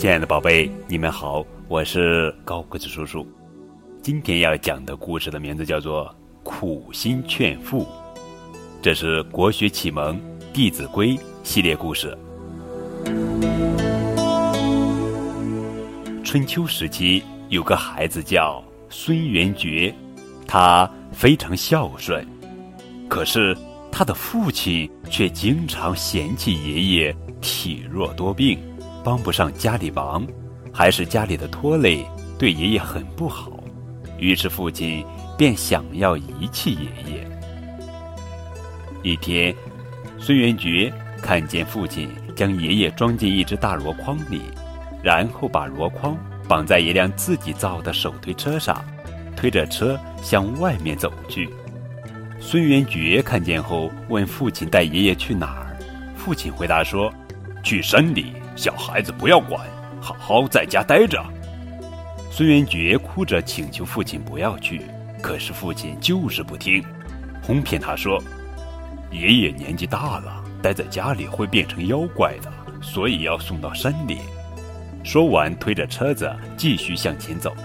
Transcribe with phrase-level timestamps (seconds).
[0.00, 3.28] 亲爱的宝贝，你们好，我是高个子叔叔。
[4.00, 6.06] 今天要讲的故事的名字叫做
[6.42, 7.82] 《苦心劝父》，
[8.80, 10.16] 这是国学启蒙
[10.54, 11.08] 《弟子规》
[11.42, 12.16] 系列故事。
[16.24, 19.94] 春秋时期有个孩子叫孙元觉，
[20.46, 22.26] 他非常孝顺，
[23.06, 23.54] 可是
[23.92, 28.58] 他的父亲却经常嫌弃爷爷体弱多病。
[29.02, 30.26] 帮不上家里忙，
[30.72, 32.06] 还是家里的拖累，
[32.38, 33.52] 对爷爷很不好。
[34.18, 35.04] 于是父亲
[35.38, 37.30] 便想要遗弃爷爷。
[39.02, 39.54] 一天，
[40.18, 44.42] 孙元觉看见父亲将爷爷装进一只大箩筐里，
[45.02, 48.84] 然后把箩筐绑在一辆自己造的手推车上，
[49.34, 51.48] 推着车向外面走去。
[52.38, 55.76] 孙元觉看见后问父亲：“带爷爷去哪儿？”
[56.16, 57.12] 父亲回答说
[57.64, 59.66] ：“去山里。”小孩子不要管，
[60.02, 61.18] 好好在家待着。
[62.30, 64.82] 孙元觉哭着请求父亲不要去，
[65.22, 66.84] 可是父亲就是不听，
[67.42, 68.22] 哄骗他说
[69.10, 74.18] ：“爷爷年纪大了，待在家里会变成妖怪的，所以要送到山里。”
[75.02, 77.56] 说完，推着车子继续向前走。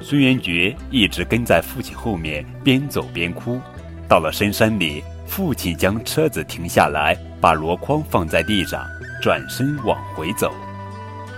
[0.00, 3.60] 孙元觉一直跟在父亲后面，边走边哭。
[4.06, 8.86] 到了深山里，父亲将车子停下来，把箩筐放在地上。
[9.20, 10.54] 转身往回走，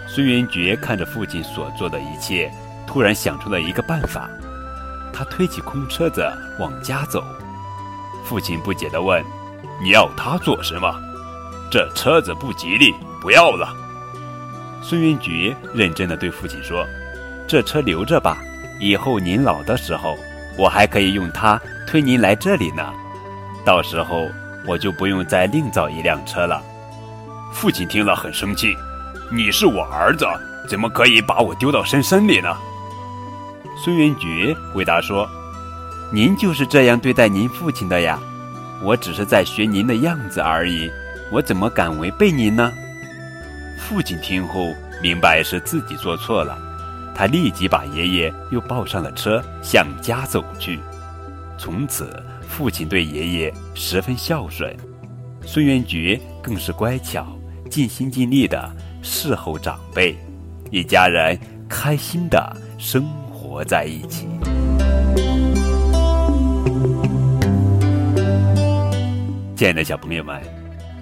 [0.07, 2.51] 孙元觉看着父亲所做的一切，
[2.87, 4.31] 突然想出了一个办法。
[5.13, 6.27] 他推起空车子
[6.59, 7.23] 往家走。
[8.25, 9.23] 父亲不解地问
[9.83, 10.95] ：“你要它做什么？
[11.71, 13.75] 这车子不吉利，不要了。”
[14.81, 16.87] 孙元觉认真地对父亲说
[17.47, 18.39] ：“这车留着吧，
[18.81, 20.17] 以后您老的时候，
[20.57, 22.91] 我还可以用它推您来这里呢。
[23.65, 24.29] 到时候
[24.67, 26.63] 我就不用再另造一辆车了。”
[27.53, 28.77] 父亲听了很生气
[29.31, 30.27] ：“你是我儿子，
[30.69, 32.48] 怎么可以把我丢到深山里呢？”
[33.85, 35.29] 孙元觉回答说
[36.12, 38.18] ：“您就是这样对待您父亲的呀，
[38.83, 40.91] 我只是在学您的样子而已，
[41.30, 42.73] 我怎么敢违背您呢？”
[43.79, 46.57] 父亲听后明白是自己做错了，
[47.14, 50.80] 他立即把爷爷又抱上了车，向家走去。
[51.58, 52.11] 从此，
[52.48, 54.74] 父亲对爷爷十分孝顺，
[55.45, 57.27] 孙元觉更是乖巧。
[57.73, 60.15] 尽心尽力的侍候长辈，
[60.71, 63.03] 一家人开心的生
[63.33, 64.29] 活在一起。
[69.57, 70.39] 亲爱的小朋友们，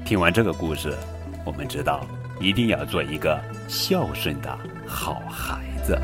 [0.05, 0.97] 听完这个故事，
[1.45, 2.07] 我们知道
[2.41, 4.57] 一定要做一个孝顺的
[4.87, 5.99] 好孩子。